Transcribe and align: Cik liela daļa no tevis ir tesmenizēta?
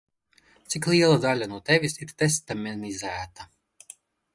Cik 0.75 0.87
liela 0.93 1.19
daļa 1.27 1.49
no 1.53 1.61
tevis 1.69 1.97
ir 2.07 2.17
tesmenizēta? 2.23 3.51